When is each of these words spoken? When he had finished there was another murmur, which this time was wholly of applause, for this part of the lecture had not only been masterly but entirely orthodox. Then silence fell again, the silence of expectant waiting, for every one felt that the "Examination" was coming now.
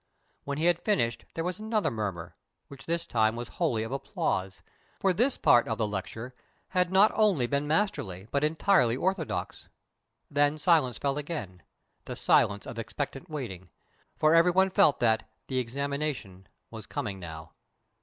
When 0.45 0.57
he 0.57 0.65
had 0.65 0.81
finished 0.81 1.25
there 1.35 1.43
was 1.43 1.59
another 1.59 1.91
murmur, 1.91 2.35
which 2.69 2.87
this 2.87 3.05
time 3.05 3.35
was 3.35 3.47
wholly 3.49 3.83
of 3.83 3.91
applause, 3.91 4.63
for 4.99 5.13
this 5.13 5.37
part 5.37 5.67
of 5.67 5.77
the 5.77 5.87
lecture 5.87 6.33
had 6.69 6.91
not 6.91 7.11
only 7.13 7.45
been 7.45 7.67
masterly 7.67 8.27
but 8.31 8.43
entirely 8.43 8.97
orthodox. 8.97 9.69
Then 10.27 10.57
silence 10.57 10.97
fell 10.97 11.19
again, 11.19 11.61
the 12.05 12.15
silence 12.15 12.65
of 12.65 12.79
expectant 12.79 13.29
waiting, 13.29 13.69
for 14.17 14.33
every 14.33 14.49
one 14.49 14.71
felt 14.71 14.99
that 15.01 15.29
the 15.45 15.59
"Examination" 15.59 16.47
was 16.71 16.87
coming 16.87 17.19
now. 17.19 17.51